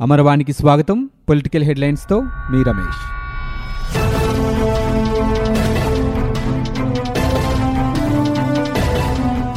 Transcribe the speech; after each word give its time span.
అమరవాణికి 0.00 0.52
స్వాగతం. 0.52 1.08
పొలిటికల్ 1.28 1.64
హెడ్లైన్స్తో 1.64 2.20
మీ 2.20 2.62
రమేష్. 2.62 3.00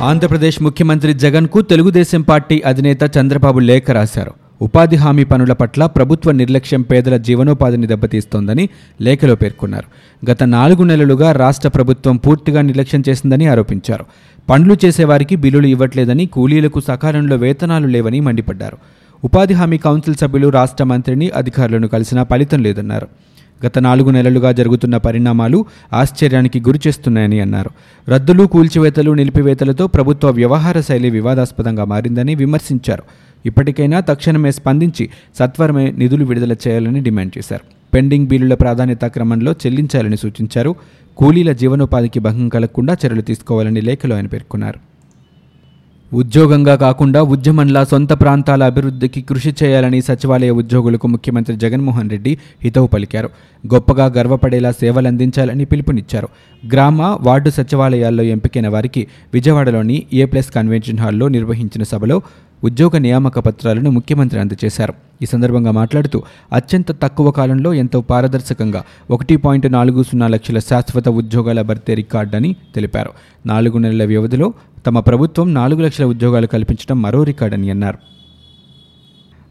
ఆంధ్రప్రదేశ్ 0.01 0.63
ముఖ్యమంత్రి 0.63 1.13
జగన్కు 1.13 1.61
తెలుగుదేశం 1.61 2.21
పార్టీ 2.21 2.61
అధినేత 2.65 3.17
చంద్రబాబు 3.19 3.59
లేఖ 3.59 3.91
రాశారు. 3.91 4.31
ఉపాధి 4.61 4.95
హామీ 4.95 5.23
పనుల 5.23 5.53
పట్ల 5.53 5.85
ప్రభుత్వ 5.85 6.31
నిర్లక్ష్యం 6.31 6.81
పేదల 6.81 7.17
జీవనోపాధిని 7.17 7.87
దెబ్బతీస్తోందని 7.87 8.69
లేఖలో 9.01 9.35
పేర్కొన్నారు. 9.35 9.87
గత 10.31 10.43
నాలుగు 10.43 10.83
నెలలుగా 10.83 11.31
రాష్ట్ర 11.31 11.69
ప్రభుత్వం 11.69 12.17
పూర్తిగా 12.17 12.61
నిర్లక్ష్యం 12.61 13.03
చేసిందని 13.09 13.47
ఆరోపించారు. 13.47 14.05
పనులు 14.49 14.77
చేసేవారికి 14.85 15.35
బిల్లులు 15.35 15.67
ఇవ్వట్లేదని 15.67 16.25
కూలీలకు 16.25 16.79
సకాలంలో 16.79 17.35
వేతనాలు 17.35 17.87
లేవని 17.87 18.19
మండిపడ్డారు. 18.19 18.77
ఉపాధి 19.23 19.53
హామీ 19.53 19.77
కౌన్సిల్ 19.77 20.15
సభ్యులు 20.15 20.47
రాష్ట్ర 20.47 20.83
మంత్రిని 20.83 21.29
అధికారులను 21.29 21.87
కలిసినా 21.87 22.23
ఫలితం 22.23 22.63
లేదన్నారు. 22.63 23.07
గత 23.65 23.79
నాలుగు 23.79 24.09
నెలలుగా 24.09 24.51
జరుగుతున్న 24.51 24.97
పరిణామాలు 24.97 25.65
ఆశ్చర్యానికి 25.93 26.59
గురిచేస్తున్నాయని 26.59 27.39
అన్నారు. 27.39 27.69
రద్దులు 28.09 28.43
కూల్చివేతలు 28.43 29.11
నిలిపివేతలతో 29.11 29.87
ప్రభుత్వ 29.87 30.29
వ్యవహార 30.29 30.79
శైలి 30.79 31.09
వివాదాస్పదంగా 31.09 31.83
మారిందని 31.83 32.35
విమర్శించారు. 32.35 33.03
ఇప్పటికైనా 33.45 33.99
తక్షణమే 33.99 34.51
స్పందించి 34.51 35.09
సత్వరమే 35.39 35.91
నిధులు 35.91 36.25
విడుదల 36.25 36.55
చేయాలని 36.67 36.99
డిమాండ్ 36.99 37.37
చేశారు. 37.37 37.95
పెండింగ్ 37.95 38.27
బిల్లుల 38.27 38.53
ప్రాధాన్యత 38.53 39.05
క్రమంలో 39.05 39.51
చెల్లించాలని 39.51 40.17
సూచించారు. 40.17 40.75
కూలీల 41.17 41.51
జీవనోపాధికి 41.51 42.19
భంగం 42.19 42.49
కలగకుండా 42.49 42.93
చర్యలు 42.93 43.21
తీసుకోవాలని 43.21 43.81
లేఖలో 43.81 44.15
ఆయన 44.15 44.27
పేర్కొన్నారు. 44.27 44.92
ఉద్యోగంగా 46.13 46.75
కాకుండా 46.75 47.21
ఉద్యమంలా 47.21 47.83
సొంత 47.83 48.13
ప్రాంతాల 48.13 48.63
అభివృద్ధికి 48.63 49.21
కృషి 49.21 49.55
చేయాలని 49.63 50.01
సచివాలయ 50.01 50.49
ఉద్యోగులకు 50.49 51.07
ముఖ్యమంత్రి 51.07 51.55
జగన్మోహన్ 51.55 52.09
రెడ్డి 52.09 52.37
హితవు 52.63 52.87
పలికారు. 52.87 53.29
గొప్పగా 53.73 54.05
గర్వపడేలా 54.05 54.71
సేవలందించాలని 54.71 55.65
పిలుపునిచ్చారు. 55.65 56.27
గ్రామ 56.73 57.01
వార్డు 57.21 57.49
సచివాలయాల్లో 57.49 58.23
ఎంపికైన 58.23 58.67
వారికి 58.67 59.07
విజయవాడలోని 59.33 60.03
ఏ 60.13 60.25
ప్లస్ 60.25 60.51
కన్వెన్షన్ 60.51 60.99
హాల్లో 60.99 61.27
నిర్వహించిన 61.27 61.83
సభలో 61.83 62.21
ఉద్యోగ 62.65 62.97
నియామక 62.97 63.39
పత్రాలను 63.39 63.89
ముఖ్యమంత్రి 63.91 64.39
అందజేశారు. 64.39 64.93
ఈ 65.21 65.25
సందర్భంగా 65.25 65.71
మాట్లాడుతూ 65.71 66.23
అత్యంత 66.53 66.91
తక్కువ 67.01 67.31
కాలంలో 67.31 67.73
ఎంతో 67.73 68.01
పారదర్శకంగా 68.01 68.83
ఒకటి 69.11 69.35
పాయింట్ 69.35 69.71
నాలుగు 69.71 70.03
సున్నా 70.03 70.27
లక్షల 70.27 70.59
శాశ్వత 70.59 71.09
ఉద్యోగాల 71.09 71.61
భర్తీ 71.61 71.93
రికార్డని 71.93 72.55
తెలిపారు. 72.75 73.11
నాలుగు 73.45 73.77
నెలల 73.77 74.05
వ్యవధిలో 74.05 74.53
తమ 74.87 74.99
ప్రభుత్వం 74.99 75.53
నాలుగు 75.53 75.81
లక్షల 75.81 76.05
ఉద్యోగాలు 76.05 76.47
కల్పించడం 76.47 77.01
మరో 77.01 77.23
రికార్డని 77.23 77.69
అన్నారు. 77.69 78.22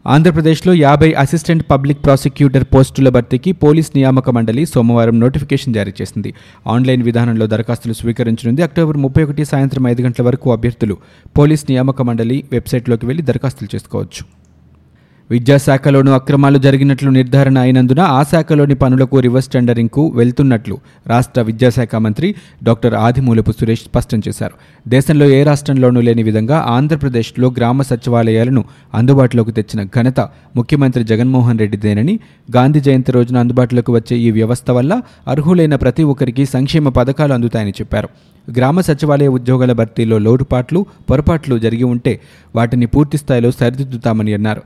ఆంధ్రప్రదేశ్లో 0.05 0.73
యాభై 0.73 1.13
అసిస్టెంట్ 1.13 1.63
పబ్లిక్ 1.71 2.05
ప్రాసిక్యూటర్ 2.05 2.63
పోస్టుల 2.63 3.09
భర్తీకి 3.09 3.51
పోలీస్ 3.51 3.91
నియామక 3.95 4.29
మండలి 4.29 4.65
సోమవారం 4.65 5.19
నోటిఫికేషన్ 5.19 5.73
జారీ 5.73 5.93
చేసింది. 6.01 6.33
ఆన్లైన్ 6.67 7.03
విధానంలో 7.03 7.47
దరఖాస్తులు 7.47 7.93
స్వీకరించనుంది. 7.93 8.61
అక్టోబర్ 8.61 8.97
ముప్పై 8.97 9.23
ఒకటి 9.23 9.45
సాయంత్రం 9.45 9.87
ఐదు 9.87 10.01
గంటల 10.01 10.25
వరకు 10.25 10.51
అభ్యర్థులు 10.51 10.97
పోలీస్ 11.37 11.65
నియామక 11.69 12.01
మండలి 12.01 12.43
వెబ్సైట్లోకి 12.51 13.05
వెళ్ళి 13.05 13.23
దరఖాస్తులు 13.23 13.75
చేసుకోవచ్చు. 13.75 14.42
విద్యాశాఖలోనూ 15.29 16.11
అక్రమాలు 16.11 16.57
జరిగినట్లు 16.57 17.09
నిర్ధారణ 17.11 17.57
అయినందున 17.57 17.99
ఆ 17.99 18.23
శాఖలోని 18.23 18.75
పనులకు 18.75 19.19
రివర్స్ 19.19 19.47
టెండరింగ్కు 19.47 20.11
వెళ్తున్నట్లు 20.15 20.77
రాష్ట్ర 21.07 21.41
విద్యాశాఖ 21.41 21.95
మంత్రి 21.95 22.35
డాక్టర్ 22.63 22.93
ఆదిమూలపు 22.93 23.51
సురేష్ 23.51 23.81
స్పష్టం 23.81 24.21
చేశారు. 24.27 24.53
దేశంలో 24.87 25.25
ఏ 25.25 25.43
రాష్ట్రంలోనూ 25.43 26.01
లేని 26.01 26.23
విధంగా 26.23 26.57
ఆంధ్రప్రదేశ్లో 26.57 27.49
గ్రామ 27.57 27.81
సచివాలయాలను 27.81 28.63
అందుబాటులోకి 28.93 29.51
తెచ్చిన 29.51 29.83
ఘనత 29.83 30.19
ముఖ్యమంత్రి 30.55 31.03
జగన్మోహన్ 31.03 31.59
రెడ్డిదేనని 31.59 32.19
గాంధీ 32.55 32.79
జయంతి 32.79 33.11
రోజున 33.11 33.37
అందుబాటులోకి 33.37 33.91
వచ్చే 33.91 34.17
ఈ 34.17 34.31
వ్యవస్థ 34.31 34.71
వల్ల 34.71 35.01
అర్హులైన 35.27 35.75
ప్రతి 35.75 36.03
ఒక్కరికి 36.03 36.45
సంక్షేమ 36.45 36.89
పథకాలు 36.89 37.33
అందుతాయని 37.33 37.69
చెప్పారు. 37.69 38.09
గ్రామ 38.57 38.81
సచివాలయ 38.81 39.27
ఉద్యోగాల 39.27 39.71
భర్తీలో 39.71 40.17
లోటుపాట్లు 40.17 40.85
పొరపాట్లు 41.09 41.59
జరిగి 41.59 41.83
ఉంటే 41.83 42.19
వాటిని 42.55 42.85
పూర్తి 42.85 43.17
స్థాయిలో 43.17 43.51
సరిదిద్దుతామని 43.51 44.33
అన్నారు. 44.33 44.61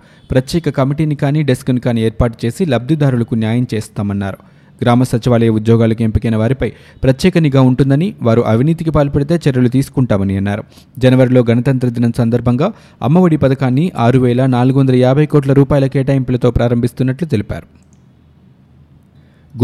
ప్రత్యేక 0.48 0.70
కమిటీని 0.70 1.16
కానీ 1.16 1.44
డెస్క్ను 1.44 1.80
కానీ 1.80 2.02
ఏర్పాటు 2.02 2.46
చేసి 2.46 2.66
లబ్ధిదారులకు 2.66 3.36
న్యాయం 3.36 3.68
చేస్తామన్నారు. 3.74 4.38
గ్రామ 4.84 5.04
సచివాలయ 5.04 5.50
ఉద్యోగాలకు 5.50 6.04
ఎంపికైన 6.04 6.36
వారిపై 6.36 6.72
ప్రత్యేక 7.04 7.38
నిఘా 7.38 7.62
ఉంటుందని 7.62 8.14
వారు 8.22 8.42
అవినీతికి 8.42 8.90
పాల్పడితే 8.90 9.40
చర్యలు 9.50 9.68
తీసుకుంటామని 9.68 10.38
అన్నారు. 10.38 10.64
జనవరిలో 10.98 11.46
గణతంత్ర 11.50 11.90
దినం 11.90 12.14
సందర్భంగా 12.18 12.72
అమ్మఒడి 13.02 13.38
పథకాన్ని 13.38 13.92
ఆరు 13.98 14.20
వేల 14.20 14.46
నాలుగు 14.46 14.80
వందల 14.80 14.96
యాభై 14.96 15.26
కోట్ల 15.26 15.54
రూపాయల 15.54 15.86
కేటాయింపులతో 15.86 16.52
ప్రారంభిస్తున్నట్లు 16.52 17.28
తెలిపారు. 17.28 17.68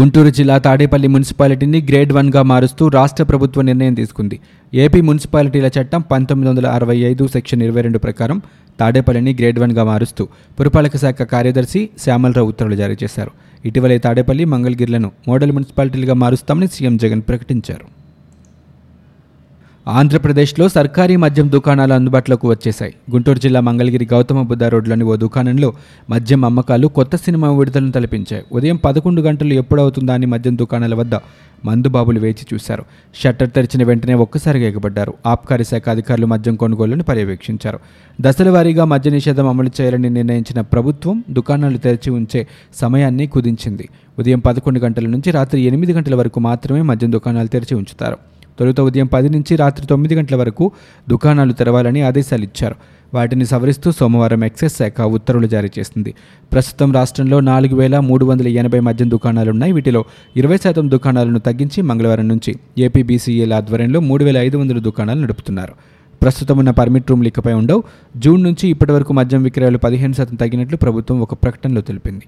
గుంటూరు 0.00 0.30
జిల్లా 0.30 0.58
తాడేపల్లి 0.58 1.08
మున్సిపాలిటీని 1.08 1.82
గ్రేడ్ 1.82 2.12
వన్గా 2.12 2.42
మారుస్తూ 2.42 2.88
రాష్ట్ర 2.88 3.24
ప్రభుత్వం 3.24 3.66
నిర్ణయం 3.66 3.94
తీసుకుంది. 3.94 4.40
ఏపీ 4.82 5.00
మున్సిపాలిటీల 5.00 5.66
చట్టం 5.76 6.00
పంతొమ్మిది 6.12 6.48
వందల 6.50 6.66
అరవై 6.66 6.96
ఐదు 7.10 7.24
సెక్షన్ 7.26 7.62
ఇరవై 7.62 7.80
రెండు 7.80 7.98
ప్రకారం 7.98 8.38
తాడేపల్లిని 8.80 9.32
గ్రేడ్ 9.32 9.58
వన్గా 9.58 9.84
మారుస్తూ 9.84 10.22
పురపాలక 10.60 10.96
శాఖ 10.96 11.22
కార్యదర్శి 11.22 11.80
శ్యామలరావు 11.98 12.48
ఉత్తర్వులు 12.48 12.76
జారీ 12.76 12.96
చేశారు. 13.02 13.32
ఇటీవలే 13.64 13.98
తాడేపల్లి 13.98 14.44
మంగళగిరిలను 14.44 15.12
మోడల్ 15.28 15.52
మున్సిపాలిటీలుగా 15.52 16.14
మారుస్తామని 16.14 16.68
సీఎం 16.68 16.96
జగన్ 16.96 17.22
ప్రకటించారు. 17.28 18.03
ఆంధ్రప్రదేశ్లో 19.88 20.68
సర్కారీ 20.68 21.16
మద్యం 21.16 21.52
దుకాణాలు 21.52 21.94
అందుబాటులోకి 21.94 22.46
వచ్చేశాయి. 22.46 22.94
గుంటూరు 23.10 23.38
జిల్లా 23.38 23.60
మంగళగిరి 23.60 24.08
గౌతమ 24.12 24.42
బుద్ధ 24.42 24.64
రోడ్లోని 24.64 25.04
ఓ 25.04 25.16
దుకాణంలో 25.16 25.72
మద్యం 26.10 26.44
అమ్మకాలు 26.44 26.86
కొత్త 26.86 27.16
సినిమా 27.16 27.52
విడుదలను 27.52 27.90
తలపించాయి. 27.90 28.44
ఉదయం 28.52 28.76
పదకొండు 28.76 29.20
గంటలు 29.20 29.52
ఎప్పుడవుతుందా 29.52 30.14
అని 30.14 30.26
మద్యం 30.26 30.58
దుకాణాల 30.58 30.94
వద్ద 30.94 31.14
మందుబాబులు 31.64 32.20
వేచి 32.20 32.46
చూశారు. 32.54 32.84
షట్టర్ 33.14 33.50
తెరిచిన 33.50 33.84
వెంటనే 33.84 34.14
ఒక్కసారిగా 34.14 34.68
ఎగబడ్డారు. 34.68 35.14
ఆబ్కారీ 35.26 35.64
శాఖ 35.64 35.88
అధికారులు 35.88 36.26
మద్యం 36.26 36.54
కొనుగోలును 36.54 37.02
పర్యవేక్షించారు. 37.02 37.78
దశల 38.20 38.50
వారీగా 38.50 38.84
మద్య 38.84 39.10
నిషేధం 39.10 39.48
అమలు 39.48 39.70
చేయాలని 39.80 40.10
నిర్ణయించిన 40.10 40.60
ప్రభుత్వం 40.60 41.24
దుకాణాలు 41.30 41.78
తెరిచి 41.78 42.10
ఉంచే 42.10 42.46
సమయాన్ని 42.74 43.26
కుదించింది. 43.26 43.88
ఉదయం 44.18 44.38
పదకొండు 44.38 44.78
గంటల 44.78 45.06
నుంచి 45.06 45.30
రాత్రి 45.30 45.60
ఎనిమిది 45.60 45.92
గంటల 45.92 46.14
వరకు 46.14 46.40
మాత్రమే 46.40 46.82
మద్యం 46.82 47.12
దుకాణాలు 47.12 47.48
తెరిచి 47.48 47.74
ఉంచుతారు. 47.74 48.16
తొలుత 48.58 48.80
ఉదయం 48.80 49.06
పది 49.06 49.28
నుంచి 49.28 49.56
రాత్రి 49.56 49.86
తొమ్మిది 49.86 50.14
గంటల 50.14 50.36
వరకు 50.36 50.72
దుకాణాలు 51.08 51.52
తెరవాలని 51.52 52.02
ఆదేశాలు 52.02 52.42
ఇచ్చారు. 52.42 52.74
వాటిని 53.14 53.46
సవరిస్తూ 53.46 53.92
సోమవారం 53.92 54.44
ఎక్సైజ్ 54.44 54.72
శాఖ 54.72 55.00
ఉత్తర్వులు 55.00 55.46
జారీ 55.46 55.70
చేసింది. 55.78 56.14
ప్రస్తుతం 56.52 56.92
రాష్ట్రంలో 56.92 57.40
నాలుగు 57.40 57.76
వేల 57.76 57.98
మూడు 57.98 58.24
వందల 58.24 58.48
ఎనభై 58.48 58.80
మద్యం 58.80 59.10
దుకాణాలున్నాయి. 59.10 59.72
వీటిలో 59.72 60.04
ఇరవై 60.36 60.56
శాతం 60.56 60.90
దుకాణాలను 60.90 61.38
తగ్గించి 61.38 61.82
మంగళవారం 61.82 62.28
నుంచి 62.28 62.56
ఏపీబీసీఏల 62.78 63.54
ఆధ్వర్యంలో 63.54 64.00
మూడు 64.00 64.24
వేల 64.24 64.36
ఐదు 64.36 64.56
వందల 64.56 64.78
దుకాణాలు 64.78 65.20
నడుపుతున్నారు. 65.20 65.72
ప్రస్తుతం 66.22 66.58
ఉన్న 66.58 66.70
పర్మిట్ 66.70 67.10
రూమ్లు 67.10 67.28
ఇకపై 67.28 67.52
ఉండవు. 67.52 67.82
జూన్ 68.16 68.42
నుంచి 68.42 68.68
ఇప్పటి 68.68 68.92
వరకు 68.92 69.12
మద్యం 69.12 69.42
విక్రయాలు 69.42 69.78
పదిహేను 69.78 70.12
శాతం 70.12 70.34
తగ్గినట్లు 70.34 70.76
ప్రభుత్వం 70.76 71.20
ఒక 71.20 71.34
ప్రకటనలో 71.34 71.80
తెలిపింది. 71.80 72.24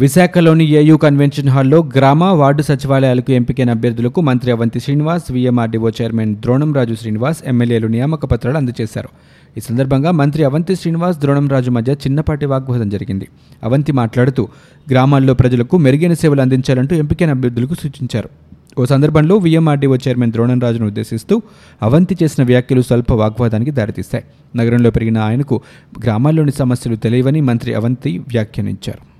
విశాఖలోని 0.00 0.64
ఏయూ 0.78 0.96
కన్వెన్షన్ 0.96 1.48
హాల్లో 1.48 1.78
గ్రామ 1.96 2.24
వార్డు 2.40 2.62
సచివాలయాలకు 2.62 3.32
ఎంపికైన 3.32 3.70
అభ్యర్థులకు 3.70 4.20
మంత్రి 4.20 4.50
అవంతి 4.52 4.80
శ్రీనివాస్ 4.80 5.32
వీఎంఆర్డీఓ 5.32 5.88
చైర్మన్ 5.88 6.34
ద్రోణంరాజు 6.36 6.94
శ్రీనివాస్ 6.94 7.40
ఎమ్మెల్యేలు 7.46 7.86
నియామక 7.86 8.24
పత్రాలు 8.24 8.56
అందజేశారు. 8.56 9.08
ఈ 9.56 9.60
సందర్భంగా 9.60 10.10
మంత్రి 10.10 10.44
అవంతి 10.44 10.76
శ్రీనివాస్ 10.76 11.18
ద్రోణంరాజు 11.18 11.70
మధ్య 11.70 11.92
చిన్నపాటి 11.92 12.46
వాగ్వాదం 12.46 12.88
జరిగింది. 12.88 13.28
అవంతి 13.62 13.92
మాట్లాడుతూ 13.92 14.48
గ్రామాల్లో 14.90 15.34
ప్రజలకు 15.34 15.76
మెరుగైన 15.78 16.12
సేవలు 16.12 16.40
అందించాలంటూ 16.40 16.96
ఎంపికైన 16.96 17.30
అభ్యర్థులకు 17.30 17.74
సూచించారు. 17.74 18.30
ఓ 18.78 18.84
సందర్భంలో 18.84 19.36
వీఎంఆర్డీఓ 19.36 19.96
చైర్మన్ 19.96 20.32
ద్రోణంరాజును 20.32 20.86
ఉద్దేశిస్తూ 20.86 21.42
అవంతి 21.82 22.16
చేసిన 22.22 22.44
వ్యాఖ్యలు 22.44 22.82
స్వల్ప 22.82 23.12
వాగ్వాదానికి 23.12 23.70
దారితీస్తాయి. 23.70 24.24
నగరంలో 24.56 24.90
పెరిగిన 24.90 25.18
ఆయనకు 25.18 25.62
గ్రామాల్లోని 26.04 26.52
సమస్యలు 26.62 26.96
తెలియవని 26.96 27.40
మంత్రి 27.40 27.72
అవంతి 27.74 28.18
వ్యాఖ్యానించారు. 28.18 29.17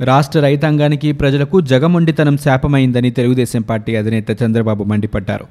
రాష్ట్ర 0.00 0.40
రైతాంగానికి 0.40 1.12
ప్రజలకు 1.12 1.60
జగమొండితనం 1.60 2.38
శాపమైందని 2.38 3.10
తెలుగుదేశం 3.10 3.62
పార్టీ 3.62 3.96
అధినేత 3.96 4.42
చంద్రబాబు 4.42 4.84
మండిపడ్డారు. 4.84 5.44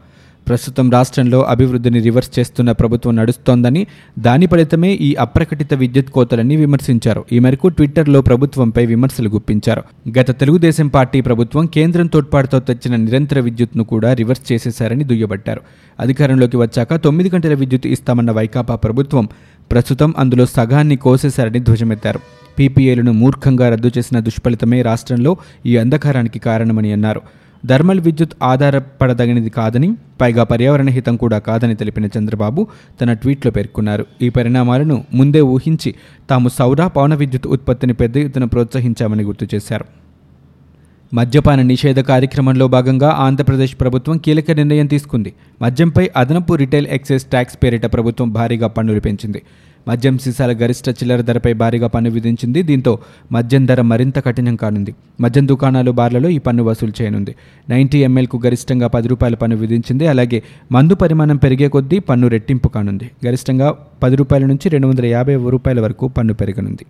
ప్రస్తుతం 0.47 0.91
రాష్ట్రంలో 0.91 1.41
అభివృద్ధిని 1.41 1.99
రివర్స్ 1.99 2.39
చేస్తున్న 2.39 2.71
ప్రభుత్వం 2.71 3.15
నడుస్తోందని 3.15 3.87
దాని 4.19 4.45
ఫలితమే 4.45 4.91
ఈ 4.91 5.15
అప్రకటిత 5.15 5.73
విద్యుత్ 5.73 6.09
కోతలని 6.09 6.55
విమర్శించారు. 6.55 7.25
ఈ 7.31 7.39
మేరకు 7.39 7.67
ట్విట్టర్లో 7.67 8.21
ప్రభుత్వంపై 8.21 8.85
విమర్శలు 8.85 9.29
గుప్పించారు. 9.29 9.83
గత 10.19 10.39
తెలుగుదేశం 10.39 10.87
పార్టీ 10.87 11.21
ప్రభుత్వం 11.21 11.65
కేంద్రం 11.65 12.07
తోడ్పాటుతో 12.07 12.59
తెచ్చిన 12.59 12.95
నిరంతర 12.95 13.39
విద్యుత్ను 13.39 13.83
కూడా 13.83 14.13
రివర్స్ 14.13 14.51
చేసేశారని 14.51 15.03
దుయ్యబట్టారు. 15.03 15.61
అధికారంలోకి 15.99 16.57
వచ్చాక 16.57 16.95
తొమ్మిది 16.95 17.29
గంటల 17.35 17.53
విద్యుత్ 17.53 17.87
ఇస్తామన్న 17.87 18.31
వైకాపా 18.31 18.75
ప్రభుత్వం 18.75 19.29
ప్రస్తుతం 19.71 20.13
అందులో 20.17 20.45
సగాన్ని 20.45 20.95
కోసేశారని 20.95 21.59
ధ్వజమెత్తారు. 21.59 22.19
పీపీఏలను 22.59 23.11
మూర్ఖంగా 23.11 23.69
రద్దు 23.69 23.91
చేసిన 23.97 24.19
దుష్ఫలితమే 24.19 24.81
రాష్ట్రంలో 24.81 25.37
ఈ 25.65 25.77
అంధకారానికి 25.77 26.39
కారణమని 26.39 26.93
అన్నారు. 26.93 27.21
థర్మల్ 27.67 27.99
విద్యుత్ 27.99 28.31
ఆధారపడదగినది 28.43 29.49
కాదని 29.49 29.95
పైగా 30.21 30.43
పర్యావరణ 30.43 30.89
హితం 30.89 31.15
కూడా 31.15 31.39
కాదని 31.39 31.75
తెలిపిన 31.75 32.09
చంద్రబాబు 32.17 32.67
తన 33.01 33.13
ట్వీట్లో 33.13 33.51
పేర్కొన్నారు. 33.51 34.05
ఈ 34.21 34.29
పరిణామాలను 34.29 35.03
ముందే 35.13 35.41
ఊహించి 35.41 35.95
తాము 36.29 36.49
సౌర 36.49 36.87
పవన 36.87 37.15
విద్యుత్ 37.15 37.47
ఉత్పత్తిని 37.47 37.93
పెద్ద 37.93 38.17
ఎత్తున 38.17 38.43
ప్రోత్సహించామని 38.43 39.23
గుర్తు 39.23 39.55
చేశారు. 39.55 39.85
మద్యపాన 41.13 41.61
నిషేధ 41.61 41.99
కార్యక్రమంలో 41.99 42.67
భాగంగా 42.67 43.09
ఆంధ్రప్రదేశ్ 43.09 43.75
ప్రభుత్వం 43.81 44.17
కీలక 44.17 44.51
నిర్ణయం 44.51 44.85
తీసుకుంది. 44.85 45.33
మద్యంపై 45.61 46.09
అదనపు 46.17 46.53
రిటైల్ 46.53 46.87
ఎక్సైజ్ 46.87 47.23
ట్యాక్స్ 47.23 47.57
పేరిట 47.63 47.85
ప్రభుత్వం 47.85 48.31
భారీగా 48.31 48.67
పన్నులు 48.67 48.99
పెంచింది. 48.99 49.41
మద్యం 49.87 50.17
సీసాల 50.17 50.51
గరిష్ట 50.51 50.89
చిల్లర 50.89 51.21
ధరపై 51.21 51.53
భారీగా 51.53 51.87
పన్ను 51.87 52.09
విధించింది. 52.09 52.63
దీంతో 52.63 52.99
మద్యం 53.31 53.65
ధర 53.65 53.81
మరింత 53.81 54.25
కఠినం 54.25 54.55
కానుంది. 54.55 54.95
మద్యం 55.21 55.47
దుకాణాలు 55.47 55.91
బార్లలో 55.91 56.29
ఈ 56.29 56.37
పన్ను 56.37 56.63
వసూలు 56.63 56.93
చేయనుంది. 57.01 57.35
నైంటీ 57.69 58.03
ఎంఎల్కు 58.03 58.41
గరిష్టంగా 58.45 58.87
పది 58.87 59.07
రూపాయల 59.07 59.35
పన్ను 59.35 59.57
విధించింది. 59.57 60.07
అలాగే 60.07 60.43
మందు 60.71 60.95
పరిమాణం 60.95 61.37
పెరిగే 61.37 61.67
కొద్దీ 61.67 61.99
పన్ను 61.99 62.27
రెట్టింపు 62.27 62.67
కానుంది. 62.67 63.11
గరిష్టంగా 63.27 63.75
పది 64.03 64.15
రూపాయల 64.15 64.45
నుంచి 64.45 64.69
రెండు 64.69 64.87
వందల 64.87 65.05
యాభై 65.05 65.35
రూపాయల 65.35 65.79
వరకు 65.79 66.07
పన్ను 66.07 66.33
పెరగనుంది. 66.33 66.85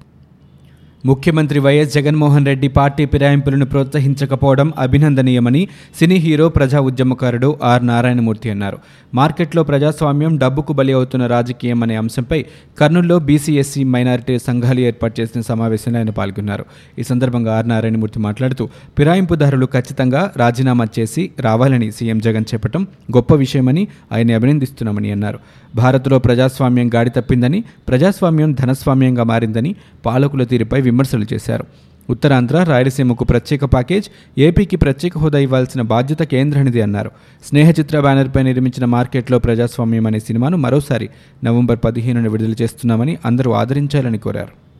ముఖ్యమంత్రి 1.05 1.59
వైఎస్ 1.59 1.93
జగన్మోహన్ 1.93 2.45
రెడ్డి 2.45 2.67
పార్టీ 2.67 3.05
ఫిరాయింపులను 3.05 3.65
ప్రోత్సహించకపోవడం 3.65 4.73
అభినందనీయమని 4.79 5.67
సినీ 5.99 6.15
హీరో 6.15 6.49
ప్రజా 6.49 6.79
ఉద్యమకారుడు 6.79 7.59
ఆర్ 7.63 7.87
నారాయణమూర్తి 7.87 8.49
అన్నారు. 8.49 8.77
మార్కెట్లో 9.13 9.63
ప్రజాస్వామ్యం 9.63 10.37
డబ్బుకు 10.37 10.73
బలి 10.73 10.93
అవుతున్న 10.93 11.27
రాజకీయం 11.27 11.83
అనే 11.83 11.95
అంశంపై 11.95 12.45
కర్నూల్లో 12.79 13.19
బీసీఎస్సీ 13.19 13.83
మైనారిటీ 13.83 14.39
సంఘాలు 14.39 14.79
ఏర్పాటు 14.79 15.21
చేసిన 15.21 15.41
సమావేశంలో 15.41 15.99
ఆయన 15.99 16.09
పాల్గొన్నారు. 16.09 16.65
ఈ 16.99 17.03
సందర్భంగా 17.03 17.57
ఆర్ 17.57 17.69
నారాయణమూర్తి 17.69 18.19
మాట్లాడుతూ 18.19 18.69
ఫిరాయింపుదారులు 18.97 19.65
ఖచ్చితంగా 19.65 20.31
రాజీనామా 20.37 20.87
చేసి 20.99 21.31
రావాలని 21.39 21.91
సీఎం 21.91 22.19
జగన్ 22.19 22.45
చెప్పడం 22.53 22.87
గొప్ప 23.15 23.33
విషయమని 23.35 23.87
ఆయన 24.11 24.35
అభినందిస్తున్నామని 24.35 25.11
అన్నారు. 25.11 25.39
భారత్లో 25.75 26.19
ప్రజాస్వామ్యం 26.19 26.89
గాడి 26.95 27.09
తప్పిందని 27.09 27.63
ప్రజాస్వామ్యం 27.87 28.51
ధనస్వామ్యంగా 28.51 29.23
మారిందని 29.23 29.75
పాలకుల 30.05 30.43
తీరుపై 30.43 30.81
విమర్శలు 30.81 31.25
చేశారు. 31.33 31.63
ఉత్తరాంధ్ర 32.09 32.63
రాయలసీమకు 32.63 33.23
ప్రత్యేక 33.23 33.65
ప్యాకేజ్ 33.65 34.09
ఏపీకి 34.37 34.75
ప్రత్యేక 34.75 35.17
హోదా 35.17 35.39
ఇవ్వాల్సిన 35.39 35.81
బాధ్యత 35.81 36.19
కేంద్రానిది 36.19 36.81
అన్నారు. 36.81 37.11
స్నేహచిత్ర 37.45 37.99
బ్యానర్పై 37.99 38.43
నిర్మించిన 38.43 38.85
మార్కెట్లో 38.85 39.39
ప్రజాస్వామ్యం 39.39 40.07
అనే 40.07 40.19
సినిమాను 40.19 40.57
మరోసారి 40.57 41.09
నవంబర్ 41.43 41.79
పదిహేనున 41.85 42.27
విడుదల 42.27 42.55
చేస్తున్నామని 42.61 43.17
అందరూ 43.25 43.51
ఆదరించాలని 43.51 44.17
కోరారు. 44.17 44.72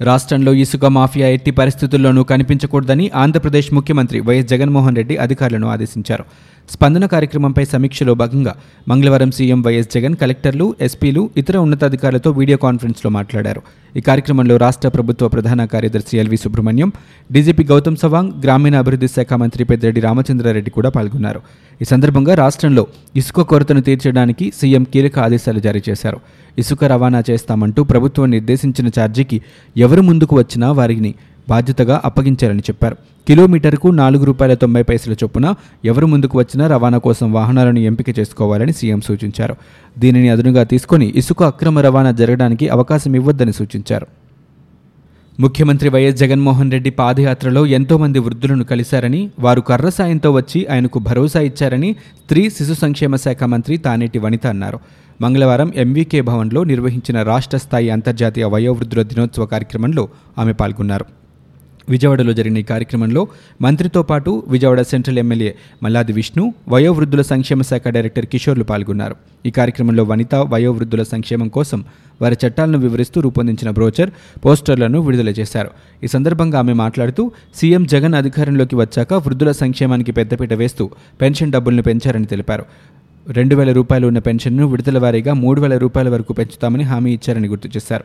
రాష్ట్రంలో 0.00 0.52
ఇసుక 0.62 0.86
మాఫియా 0.96 1.28
ఎట్టి 1.36 1.50
పరిస్థితుల్లోనూ 1.50 2.22
కనిపించకూడదని 2.22 3.06
ఆంధ్రప్రదేశ్ 3.22 3.70
ముఖ్యమంత్రి 3.76 4.18
వైఎస్ 4.20 4.50
జగన్మోహన్ 4.52 4.98
రెడ్డి 5.00 5.14
అధికారులను 5.24 5.66
ఆదేశించారు. 5.74 6.24
స్పందన 6.72 7.04
కార్యక్రమంపై 7.12 7.64
సమీక్షలో 7.72 8.14
భాగంగా 8.14 8.52
మంగళవారం 8.88 9.30
సీఎం 9.36 9.60
వైఎస్ 9.66 9.90
జగన్ 9.94 10.16
కలెక్టర్లు 10.22 10.66
ఎస్పీలు 10.86 11.22
ఇతర 11.36 11.56
ఉన్నతాధికారులతో 11.58 12.30
వీడియో 12.30 12.58
కాన్ఫరెన్స్లో 12.66 13.10
మాట్లాడారు. 13.10 13.60
ఈ 13.96 14.00
కార్యక్రమంలో 14.00 14.56
రాష్ట్ర 14.56 14.88
ప్రభుత్వ 14.88 15.28
ప్రధాన 15.28 15.64
కార్యదర్శి 15.64 16.18
L V 16.22 16.36
Subrahmanyam 16.36 16.92
DGP 17.32 17.64
Gautam 17.72 17.96
Sawang 17.96 18.32
గ్రామీణాభివృద్ధి 18.44 19.08
శాఖ 19.08 19.32
మంత్రి 19.42 19.64
పెద్దిరెడ్డి 19.64 20.00
రామచంద్రారెడ్డి 20.00 20.70
కూడా 20.70 20.90
పాల్గొన్నారు. 20.96 21.40
ఈ 21.82 21.84
సందర్భంగా 21.84 22.34
రాష్ట్రంలో 22.34 22.84
ఇసుక 23.16 23.40
కొరతను 23.40 23.80
తీర్చడానికి 23.80 24.52
సీఎం 24.60 24.84
కీలక 24.94 25.18
ఆదేశాలు 25.18 25.60
జారీ 25.66 25.82
చేశారు. 25.88 26.20
ఇసుక 26.58 26.84
రవాణా 26.84 27.22
చేస్తామంటూ 27.30 27.84
ప్రభుత్వం 27.84 28.30
నిర్దేశించిన 28.30 28.88
ఛార్జీకి 28.88 29.40
ఎవరు 29.76 30.00
ముందుకు 30.00 30.36
వచ్చినా 30.36 30.72
వారిని 30.72 31.14
బాధ్యతగా 31.48 32.00
అప్పగించారని 32.04 32.60
చెప్పారు. 32.60 32.96
కిలోమీటర్కు 33.28 33.88
నాలుగు 33.88 34.24
రూపాయల 34.24 34.54
తొంభై 34.54 34.82
పైసల 34.82 35.12
చొప్పున 35.12 35.54
ఎవరు 35.84 36.06
ముందుకు 36.06 36.38
వచ్చినా 36.38 36.66
రవాణా 36.66 36.98
కోసం 36.98 37.32
వాహనాలను 37.32 37.78
ఎంపిక 37.78 38.18
చేసుకోవాలని 38.18 38.72
సీఎం 38.72 39.00
సూచించారు. 39.00 39.56
దీనిని 39.98 40.28
అదునుగా 40.28 40.64
తీసుకొని 40.64 41.12
ఇసుక 41.16 41.42
అక్రమ 41.42 41.78
రవాణా 41.78 42.10
జరగడానికి 42.10 42.68
అవకాశం 42.68 43.14
ఇవ్వద్దని 43.14 43.52
సూచించారు. 43.52 44.06
ముఖ్యమంత్రి 45.40 45.88
వైఎస్ 45.88 46.16
జగన్మోహన్ 46.16 46.72
రెడ్డి 46.72 46.90
పాదయాత్రలో 46.90 47.66
ఎంతోమంది 47.66 48.18
వృద్ధులను 48.18 48.64
కలిశారని 48.64 49.30
వారు 49.40 49.60
కర్ర 49.60 49.88
సాయంతో 49.88 50.30
వచ్చి 50.30 50.66
ఆయనకు 50.66 50.98
భరోసా 50.98 51.40
ఇచ్చారని 51.40 51.92
స్త్రీ 51.92 52.50
శిశు 52.50 52.72
సంక్షేమ 52.72 53.16
శాఖ 53.16 53.44
మంత్రి 53.44 53.76
తానేటి 53.76 54.18
వనిత 54.18 54.46
అన్నారు. 54.46 54.80
మంగళవారం 55.20 55.72
ఎంవీకే 55.76 56.20
భవన్లో 56.20 56.60
నిర్వహించిన 56.64 57.22
రాష్ట్ర 57.22 57.56
స్థాయి 57.58 57.88
అంతర్జాతీయ 57.90 58.44
వయోవృద్ధుల 58.44 59.02
దినోత్సవ 59.02 59.44
కార్యక్రమంలో 59.46 60.08
ఆమె 60.38 60.52
పాల్గొన్నారు. 60.52 61.06
విజయవాడలో 61.92 62.32
జరిగిన 62.32 62.58
ఈ 62.58 62.62
కార్యక్రమంలో 62.62 63.22
మంత్రితో 63.62 64.00
పాటు 64.02 64.30
విజయవాడ 64.48 64.80
సెంట్రల్ 64.82 65.18
ఎమ్మెల్యే 65.18 65.54
మల్లాది 65.82 66.12
విష్ణు 66.12 66.42
వయోవృద్ధుల 66.68 67.22
సంక్షేమ 67.30 67.62
శాఖ 67.62 67.88
డైరెక్టర్ 67.88 68.26
కిషోర్లు 68.32 68.64
పాల్గొన్నారు. 68.64 69.16
ఈ 69.46 69.50
కార్యక్రమంలో 69.50 70.04
వనిత 70.04 70.34
వయోవృద్ధుల 70.52 71.02
సంక్షేమం 71.12 71.48
కోసం 71.48 71.82
వారి 72.22 72.36
చట్టాలను 72.42 72.78
వివరిస్తూ 72.78 73.20
రూపొందించిన 73.20 73.70
బ్రోచర్ 73.70 74.12
పోస్టర్లను 74.44 75.00
విడుదల 75.00 75.32
చేశారు. 75.40 75.70
ఈ 76.04 76.06
సందర్భంగా 76.06 76.58
ఆమె 76.58 76.72
మాట్లాడుతూ 76.84 77.24
సీఎం 77.54 77.86
జగన్ 77.86 78.14
అధికారంలోకి 78.14 78.76
వచ్చాక 78.76 79.12
వృద్ధుల 79.26 79.52
సంక్షేమానికి 79.62 80.12
పెద్దపీట 80.12 80.52
వేస్తూ 80.52 80.86
పెన్షన్ 81.22 81.52
డబ్బులను 81.52 81.82
పెంచారని 81.82 82.30
తెలిపారు. 82.34 82.66
రెండు 83.30 83.56
వేల 83.56 83.72
రూపాయలు 83.72 84.06
ఉన్న 84.06 84.18
పెన్షన్ను 84.18 84.66
విడుదల 84.66 84.98
వారీగా 84.98 85.32
మూడు 85.32 85.60
వేల 85.60 85.76
రూపాయల 85.76 86.08
వరకు 86.08 86.32
పెంచుతామని 86.32 86.84
హామీ 86.84 87.12
ఇచ్చారని 87.12 87.48
గుర్తు 87.48 87.68
చేశారు. 87.68 88.04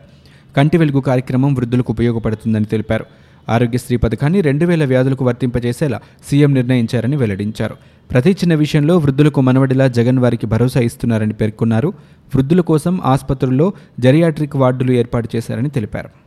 కంటి 0.58 0.78
వెలుగు 0.78 1.02
కార్యక్రమం 1.02 1.54
వృద్ధులకు 1.54 1.94
ఉపయోగపడుతుందని 1.94 2.66
తెలిపారు. 2.66 3.06
ఆరోగ్యశ్రీ 3.50 3.98
పథకాన్ని 3.98 4.42
రెండు 4.42 4.66
వేల 4.66 4.86
వ్యాధులకు 4.86 5.26
వర్తింపజేసేలా 5.26 6.00
సీఎం 6.30 6.54
నిర్ణయించారని 6.54 7.16
వెల్లడించారు. 7.16 7.76
ప్రతి 8.12 8.32
చిన్న 8.32 8.56
విషయంలో 8.56 8.98
వృద్ధులకు 8.98 9.42
మనవడిలా 9.42 9.88
జగన్ 9.88 10.20
వారికి 10.20 10.48
భరోసా 10.48 10.80
ఇస్తున్నారని 10.80 11.34
పేర్కొన్నారు. 11.34 11.88
వృద్ధుల 12.36 12.62
కోసం 12.62 13.02
ఆసుపత్రుల్లో 13.06 13.74
జెరియాట్రిక్ 14.00 14.56
వార్డులు 14.56 14.92
ఏర్పాటు 14.92 15.30
చేశారని 15.36 15.70
తెలిపారు. 15.70 16.23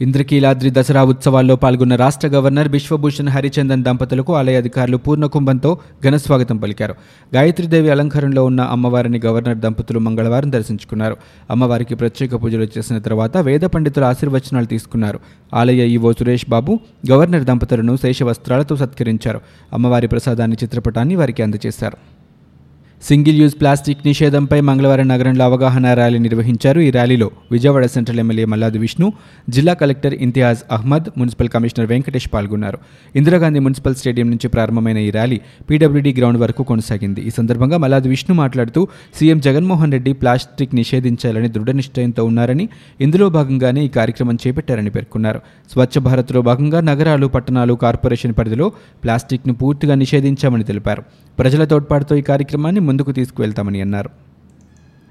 ఇంద్రకీలాద్రి 0.00 0.70
దసరా 0.70 1.04
ఉత్సవాల్లో 1.04 1.56
పాల్గొన్న 1.56 1.96
రాష్ట్ర 1.96 2.28
గవర్నర్ 2.28 2.68
బిశ్వభూషణ్ 2.68 3.28
హరిచందన్ 3.28 3.84
దంపతులకు 3.84 4.34
ఆలయ 4.34 4.56
అధికారులు 4.56 4.96
పూర్ణకుంభంతో 4.96 5.78
ఘనస్వాగతం 6.04 6.56
పలికారు. 6.56 6.94
గాయత్రీదేవి 7.34 7.90
అలంకారంలో 7.90 8.44
ఉన్న 8.44 8.60
అమ్మవారిని 8.60 9.20
గవర్నర్ 9.26 9.56
దంపతులు 9.56 9.98
మంగళవారం 9.98 10.52
దర్శించుకున్నారు. 10.52 11.16
అమ్మవారికి 11.50 11.94
ప్రత్యేక 11.94 12.42
పూజలు 12.42 12.68
చేసిన 12.78 12.98
తర్వాత 12.98 13.36
వేద 13.36 13.60
పండితుల 13.60 14.04
ఆశీర్వచనాలు 14.04 14.66
తీసుకున్నారు. 14.66 15.18
ఆలయ 15.54 15.88
ఈవో 15.88 16.12
సురేష్ 16.12 16.46
బాబు 16.48 16.78
గవర్నర్ 17.10 17.44
దంపతులను 17.44 17.96
శేషవస్త్రాలతో 17.96 18.76
సత్కరించారు. 18.76 19.40
అమ్మవారి 19.72 20.08
ప్రసాదాన్ని 20.08 20.56
చిత్రపటాన్ని 20.62 21.16
వారికి 21.16 21.42
అందజేశారు. 21.42 21.96
సింగిల్ 23.02 23.36
యూజ్ 23.40 23.54
ప్లాస్టిక్ 23.60 23.98
నిషేధంపై 24.06 24.60
మంగళవారం 24.60 25.08
నగరంలో 25.08 25.44
అవగాహన 25.44 25.92
ర్యాలీ 25.94 26.18
నిర్వహించారు. 26.18 26.80
ఈ 26.80 26.90
ర్యాలీలో 26.90 27.30
విజయవాడ 27.52 27.86
సెంట్రల్ 27.86 28.18
ఎమ్మెల్యే 28.18 28.44
మల్లాది 28.44 28.78
విష్ణు 28.78 29.12
జిల్లా 29.48 29.74
collector 29.74 30.14
Imtiaz 30.14 30.58
Ahmed 30.72 31.04
municipal 31.18 31.48
commissioner 31.48 31.86
Venkatesh 31.86 32.28
పాల్గొన్నారు. 32.34 32.78
ఇందిరాగాంధీ 33.16 33.58
మున్సిపల్ 33.58 33.94
స్టేడియం 33.94 34.30
నుంచి 34.30 34.48
ప్రారంభమైన 34.48 34.98
ఈ 34.98 35.10
ర్యాలీ 35.10 35.40
పీడబ్ల్యూడీ 35.70 36.12
గ్రౌండ్ 36.12 36.40
వరకు 36.40 36.62
కొనసాగింది. 36.62 37.20
ఈ 37.20 37.30
సందర్భంగా 37.30 37.76
మల్లాది 37.76 38.08
విష్ణు 38.08 38.36
మాట్లాడుతూ 38.36 38.88
సీఎం 39.14 39.40
జగన్మోహన్ 39.40 39.92
రెడ్డి 39.92 40.12
ప్లాస్టిక్ 40.12 40.74
నిషేధించాలని 40.74 41.48
దృఢ 41.48 41.70
నిశ్చయంతో 41.70 42.24
ఉన్నారని 42.24 42.68
ఇందులో 43.00 43.28
భాగంగానే 43.28 43.84
ఈ 43.84 43.88
కార్యక్రమం 43.88 44.38
చేపట్టారని 44.46 44.90
పేర్కొన్నారు. 44.90 45.40
స్వచ్ఛ 45.72 46.00
భారత్లో 46.00 46.42
భాగంగా 46.42 46.80
నగరాలు 46.80 47.26
పట్టణాలు 47.26 47.74
కార్పొరేషన్ 47.74 48.34
పరిధిలో 48.34 48.72
ప్లాస్టిక్ను 49.04 49.54
పూర్తిగా 49.54 49.94
నిషేధించామని 49.94 50.64
తెలిపారు. 50.64 51.02
ప్రజల 51.38 51.64
తోడ్పాటుతో 51.64 52.16
ఈ 52.16 52.20
కార్యక్రమాన్ని 52.20 52.80
ముందుకు 52.88 53.12
తీసుకువెళ్తామని 53.12 53.80
అన్నారు. 53.80 54.10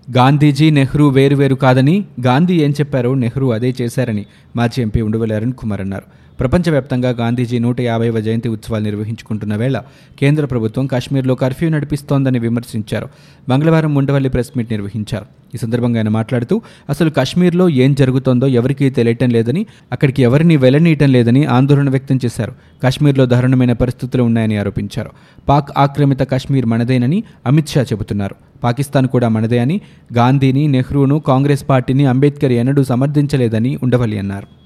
గాంధీజీ 0.07 0.67
నెహ్రూ 0.77 1.05
వేరువేరు 1.17 1.55
కాదని 1.63 1.96
గాంధీ 2.25 2.55
ఏం 2.65 2.72
చెప్పారో 2.72 3.10
నెహ్రూ 3.24 3.48
అదే 3.50 3.69
చేశారని 3.81 4.24
మాజీ 4.55 4.79
ఎంపీ 4.81 5.01
ఉండవల్లి 5.07 5.36
అరుణ్ 5.36 5.57
కుమార్ 5.62 5.81
అన్నారు. 5.81 6.07
ప్రపంచవ్యాప్తంగా 6.39 7.10
గాంధీజీ 7.10 7.60
నూట 7.60 7.82
యాభైవ 7.82 8.20
జయంతి 8.20 8.50
ఉత్సవాలు 8.50 8.84
నిర్వహించుకుంటున్న 8.84 9.56
వేళ 9.56 9.82
కేంద్ర 10.20 10.46
ప్రభుత్వం 10.46 10.88
కాశ్మీర్లో 10.88 11.36
కర్ఫ్యూ 11.36 11.70
నడిపిస్తోందని 11.70 12.39
విమర్శించారు. 12.39 13.10
మంగళవారం 13.50 13.96
ఉండవల్లి 13.96 14.29
ప్రెస్ 14.29 14.51
మీట్ 14.58 14.72
నిర్వహించారు. 14.72 15.25
ఈ 15.56 15.58
సందర్భంగా 15.58 15.98
ఆయన 15.98 16.10
మాట్లాడుతూ 16.10 16.62
అసలు 16.89 17.10
కాశ్మీర్లో 17.10 17.70
ఏం 17.70 17.94
జరుగుతోందో 17.94 18.48
ఎవరికీ 18.48 18.89
తెలియటం 18.89 19.29
లేదని 19.29 19.65
అక్కడికి 19.91 20.22
ఎవరిని 20.24 20.58
వెళ్ళనీయటం 20.58 21.12
లేదని 21.12 21.46
ఆందోళన 21.46 21.89
వ్యక్తం 21.89 22.20
చేశారు. 22.25 22.53
కాశ్మీర్లో 22.84 23.25
దారుణమైన 23.25 23.74
పరిస్థితులు 23.74 24.24
ఉన్నాయని 24.24 24.58
ఆరోపించారు. 24.58 25.10
పాక్ 25.50 25.70
ఆక్రమిత 25.77 26.20
కాశ్మీర్ 26.20 26.65
మనదేనని 26.65 27.24
అమిత్ 27.46 27.67
షా 27.67 27.82
చెబుతున్నారు. 27.82 28.36
పాకిస్తాన్ 28.63 29.08
కూడా 29.08 29.29
మనదే 29.29 29.60
అని 29.60 29.82
గాంధీని 30.13 30.67
నెహ్రూను 30.67 31.20
కాంగ్రెస్ 31.20 31.70
పార్టీని 31.70 32.06
అంబేద్కర్ 32.06 32.51
ఎన్నడూ 32.51 32.84
సమర్థించలేదని 32.84 33.79
ఉండవల్లి 33.84 34.20
అన్నారు. 34.20 34.57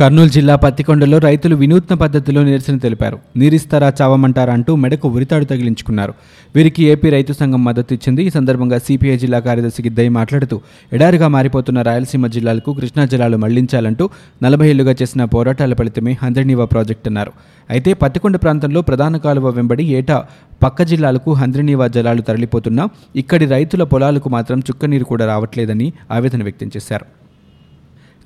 కర్నూలు 0.00 0.30
జిల్లా 0.34 0.54
పత్తికొండలో 0.62 1.16
రైతులు 1.24 1.54
వినూత్న 1.60 1.94
పద్ధతిలో 2.02 2.40
నిరసన 2.48 2.76
తెలిపారు. 2.84 3.16
నీరిస్తారా 3.40 3.88
చావమంటారా 4.00 4.52
అంటూ 4.56 4.72
మెడకు 4.82 5.06
ఉరితాడు 5.16 5.46
తగిలించుకున్నారు. 5.52 6.12
వీరికి 6.56 6.82
ఏపీ 6.92 7.08
రైతు 7.14 7.32
సంఘం 7.40 7.62
మద్దతు 7.68 7.92
ఇచ్చింది. 7.96 8.20
ఈ 8.28 8.30
సందర్భంగా 8.36 8.78
సిపిఐ 8.86 9.16
జిల్లా 9.22 9.40
కార్యదర్శి 9.46 9.82
గిద్దయ్య 9.86 10.12
మాట్లాడుతూ 10.18 10.56
ఎడారిగా 10.92 11.28
మారిపోతున్న 11.36 11.82
రాయలసీమ 11.82 12.26
జిల్లాలకు 12.36 12.72
కృష్ణా 12.78 13.04
జలాలు 13.04 13.36
మళ్ళించాలంటూ 13.44 14.06
నలభై 14.42 14.68
ఏళ్ళుగా 14.72 14.94
చేసిన 15.02 15.24
పోరాటాల 15.34 15.74
ఫలితమే 15.82 16.16
హంద్రనీవా 16.22 16.64
ప్రాజెక్టు 16.64 17.08
అన్నారు. 17.08 17.32
అయితే 17.70 17.92
పత్తికొండ 17.92 18.36
ప్రాంతంలో 18.36 18.82
ప్రధాన 18.82 19.16
కాలువ 19.26 19.48
వెంబడి 19.50 19.86
ఏటా 20.00 20.18
పక్క 20.62 20.82
జిల్లాలకు 20.82 21.32
హంద్రనీవా 21.42 21.86
జలాలు 21.96 22.22
తరలిపోతున్నా 22.22 22.86
ఇక్కడి 23.22 23.46
రైతుల 23.56 23.82
పొలాలకు 23.94 24.28
మాత్రం 24.28 24.60
చుక్కనీరు 24.60 25.04
కూడా 25.04 25.26
రావట్లేదని 25.26 25.88
ఆవేదన 26.10 26.42
వ్యక్తం 26.42 26.70
చేశారు. 26.76 27.06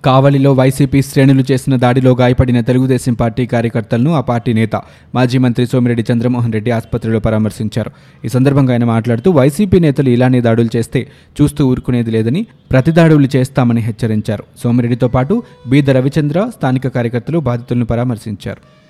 కావలిలో 0.05 0.53
వైసీపీ 0.53 1.03
శ్రేణులు 1.03 1.45
చేసిన 1.53 1.77
దాడిలో 1.77 2.13
గాయపడిన 2.13 2.61
తెలుగుదేశం 2.61 3.15
పార్టీ 3.15 3.47
కార్యకర్తలను 3.47 4.15
ఆ 4.15 4.21
పార్టీ 4.21 4.53
నేత 4.53 4.77
మాజీ 5.15 5.39
మంత్రి 5.39 5.67
సోమిరెడ్డి 5.67 6.13
చంద్రమోహన్ 6.13 6.53
రెడ్డి 6.53 6.71
ఆసుపత్రిలో 6.71 7.19
పరామర్శించారు. 7.19 7.91
ఈ 8.25 8.29
సందర్భంగా 8.29 8.73
ఆయన 8.73 8.85
మాట్లాడుతూ 8.85 9.31
వైసీపీ 9.31 9.81
నేతలు 9.81 10.09
ఇలానే 10.09 10.41
దాడులు 10.41 10.77
చేస్తే 10.77 11.09
చూస్తూ 11.41 11.69
ఊరుకునేది 11.69 12.11
లేదని 12.11 12.47
ప్రతి 12.71 12.91
దాడులు 12.91 13.29
చేస్తామని 13.37 13.81
హెచ్చరించారు. 13.81 14.45
సోమిరెడ్డితో 14.65 15.09
పాటు 15.09 15.43
బీద 15.67 15.91
రవిచంద్ర 15.91 16.51
స్థానిక 16.57 16.89
కార్యకర్తలు 16.89 17.39
బాధితులను 17.39 17.85
పరామర్శించారు. 17.85 18.82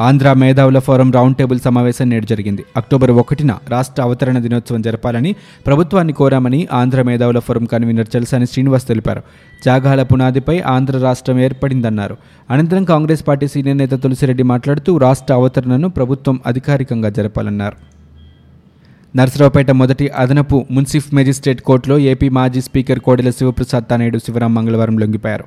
ఆంధ్ర 0.00 0.32
మేధావుల 0.32 0.78
ఫోరం 0.78 1.12
రౌండ్ 1.12 1.36
టేబుల్ 1.36 1.60
సమావేశం 1.60 2.10
నేడు 2.10 2.26
జరిగింది. 2.26 2.64
అక్టోబర్ 2.76 3.10
ఒకటిన 3.10 3.54
రాష్ట్ర 3.68 4.02
అవతరణ 4.02 4.38
దినోత్సవం 4.38 4.82
జరపాలని 4.82 5.34
ప్రభుత్వాన్ని 5.66 6.12
కోరామని 6.12 6.68
ఆంధ్ర 6.72 7.02
మేధావుల 7.02 7.38
ఫోరం 7.38 7.64
కన్వీనర్ 7.64 8.16
చలసాని 8.16 8.46
శ్రీనివాస్ 8.46 8.88
తెలిపారు. 8.88 9.22
త్యాగాల 9.62 10.02
పునాదిపై 10.02 10.60
ఆంధ్ర 10.60 10.98
రాష్ట్రం 10.98 11.40
ఏర్పడిందన్నారు. 11.40 12.16
అనంతరం 12.50 12.84
కాంగ్రెస్ 12.84 13.28
పార్టీ 13.28 13.48
సీనియర్ 13.48 13.78
నేత 13.78 13.90
తులసిరెడ్డి 13.90 14.42
మాట్లాడుతూ 14.42 14.98
రాష్ట్ర 14.98 15.34
అవతరణను 15.34 15.88
ప్రభుత్వం 15.88 16.40
అధికారికంగా 16.46 17.08
జరపాలన్నారు. 17.08 17.76
నర్సరావుపేట 19.16 19.70
మొదటి 19.70 20.08
అదనపు 20.08 20.66
మున్సిఫ్ 20.70 21.14
మెజిస్ట్రేట్ 21.14 21.60
కోర్టులో 21.60 21.98
ఏపీ 21.98 22.28
మాజీ 22.28 22.60
స్పీకర్ 22.60 22.98
కోడెల 22.98 23.30
శివప్రసాద్ 23.30 23.84
తనేడు 23.90 24.18
శివరాం 24.18 24.54
మంగళవారం 24.54 24.98
లొంగిపోయారు. 24.98 25.44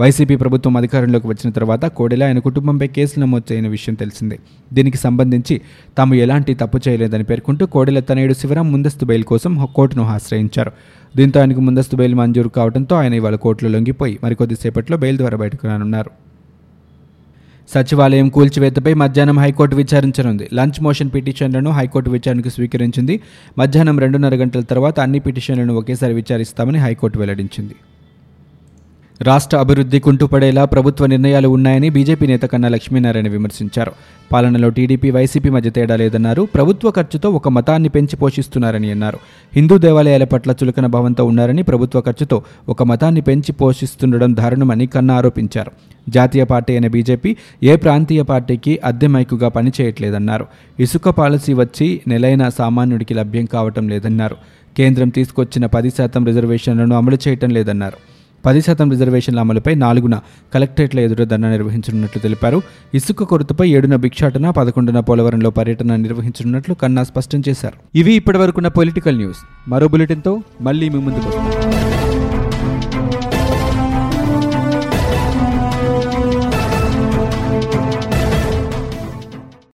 వైసీపీ 0.00 0.36
ప్రభుత్వం 0.36 0.76
అధికారంలోకి 0.76 1.26
వచ్చిన 1.26 1.50
తర్వాత 1.50 1.84
కోడెల 1.84 2.24
ఆయన 2.24 2.38
కుటుంబంపై 2.38 2.86
కేసులు 2.86 3.24
నమోదు 3.24 3.52
చేయని 3.52 3.68
విషయం 3.68 3.94
తెలిసిందే. 3.94 4.38
దీనికి 4.72 4.96
సంబంధించి 4.96 5.60
తాము 5.98 6.14
ఎలాంటి 6.14 6.54
తప్పు 6.54 6.78
చేయలేదని 6.88 7.24
పేర్కొంటూ 7.24 7.66
కోడెల 7.66 8.00
తనయుడు 8.00 8.32
శివరాం 8.32 8.72
ముందస్తు 8.72 9.04
బెయిల్ 9.04 9.24
కోసం 9.24 9.68
కోర్టును 9.74 10.02
ఆశ్రయించారు. 10.02 10.72
దీంతో 11.16 11.40
ఆయనకు 11.40 11.60
ముందస్తు 11.60 11.96
బెయిల్ 11.96 12.14
మంజూరు 12.14 12.48
కావడంతో 12.48 12.96
ఆయన 12.96 13.14
ఇవాళ 13.14 13.34
కోర్టులో 13.34 13.70
లొంగిపోయి 13.70 14.18
మరికొద్దిసేపట్లో 14.24 14.96
బెయిల్ 14.96 15.16
ద్వారా 15.16 15.36
బయటకు 15.36 15.66
రానున్నారు. 15.66 16.10
సచివాలయం 17.74 18.28
కూల్చివేతపై 18.28 18.94
మధ్యాహ్నం 18.94 19.38
హైకోర్టు 19.38 19.76
విచారించనుంది. 19.76 20.48
లంచ్ 20.54 20.82
మోషన్ 20.82 21.10
పిటిషన్లను 21.14 21.70
హైకోర్టు 21.70 22.10
విచారణకు 22.10 22.48
స్వీకరించింది. 22.48 23.20
మధ్యాహ్నం 23.58 23.98
రెండున్నర 23.98 24.34
గంటల 24.34 24.60
తర్వాత 24.60 25.00
అన్ని 25.00 25.18
పిటిషన్లను 25.18 25.74
ఒకేసారి 25.74 26.14
విచారిస్తామని 26.14 26.78
హైకోర్టు 26.78 27.18
వెల్లడించింది. 27.18 27.74
రాష్ట్ర 29.22 29.56
అభివృద్ధి 29.56 30.00
కుంటుపడేలా 30.00 30.64
ప్రభుత్వ 30.64 31.06
నిర్ణయాలు 31.06 31.48
ఉన్నాయని 31.48 31.90
బీజేపీ 31.90 32.26
నేత 32.26 32.42
కన్నా 32.42 32.68
లక్ష్మీనారాయణ 32.68 33.28
విమర్శించారు. 33.28 33.92
పాలనలో 34.32 34.68
టీడీపీ 34.68 35.10
వైసీపీ 35.10 35.48
మధ్య 35.48 35.70
తేడా 35.70 35.96
లేదన్నారు. 35.96 36.48
ప్రభుత్వ 36.54 36.90
ఖర్చుతో 36.90 37.30
ఒక 37.30 37.48
మతాన్ని 37.48 37.88
పెంచి 37.88 38.16
పోషిస్తున్నారని 38.16 38.90
అన్నారు. 38.90 39.18
హిందూ 39.56 39.78
దేవాలయాల 39.78 40.24
పట్ల 40.24 40.50
చులకన 40.50 40.86
భావంతో 40.86 41.24
ఉన్నారని 41.24 41.62
ప్రభుత్వ 41.62 42.00
ఖర్చుతో 42.00 42.42
ఒక 42.68 42.82
మతాన్ని 42.82 43.20
పెంచి 43.20 43.52
పోషిస్తుండడం 43.52 44.36
దారుణమని 44.36 44.86
కన్నా 44.86 45.14
ఆరోపించారు. 45.14 45.70
జాతీయ 46.08 46.44
పార్టీ 46.44 46.72
అయిన 46.72 46.86
బీజేపీ 46.86 47.36
ఏ 47.62 47.76
ప్రాంతీయ 47.76 48.22
పార్టీకి 48.22 48.80
అద్దె 48.84 49.06
మైకుగా 49.06 49.48
పనిచేయట్లేదన్నారు. 49.48 50.46
ఇసుక 50.80 51.08
పాలసీ 51.08 51.52
వచ్చి 51.52 52.00
నెలైన 52.08 52.48
సామాన్యుడికి 52.48 53.14
లభ్యం 53.14 53.44
కావటం 53.44 53.88
లేదన్నారు. 53.88 54.36
కేంద్రం 54.76 55.08
తీసుకొచ్చిన 55.08 55.66
పది 55.66 55.90
శాతం 55.90 56.26
రిజర్వేషన్లను 56.26 56.96
అమలు 56.96 57.18
చేయటం 57.28 57.50
లేదన్నారు. 57.50 58.13
పది 58.46 58.60
శాతం 58.60 58.90
రిజర్వేషన్ల 58.90 59.40
అమలుపై 59.40 59.74
నాలుగున 59.74 60.20
కలెక్టరేట్ల 60.54 61.00
ఎదుట 61.00 61.22
ధర్నా 61.22 61.50
నిర్వహించనున్నట్లు 61.50 62.22
తెలిపారు. 62.22 62.62
ఇసుక 62.94 63.22
కొరతపై 63.22 63.68
ఏడున 63.68 63.96
భిక్షాటన 63.96 64.50
పదకొండున 64.50 65.00
పోలవరంలో 65.00 65.50
పర్యటన 65.50 65.96
నిర్వహించనున్నట్లు 65.96 66.74
కన్నా 66.74 67.04
స్పష్టం 67.04 67.42
చేశారు. 67.48 67.98
ఇవి 67.98 68.12
ఇప్పటివరకున్న 68.12 68.68
పొలిటికల్ 68.68 69.16
న్యూస్. 69.16 69.70
మరో 69.70 69.88
బులెటిన్తో 69.88 70.42
మళ్ళీ 70.60 70.88
మీ 70.88 70.98
ముందుకు 70.98 71.28
వస్తాం. 71.28 71.53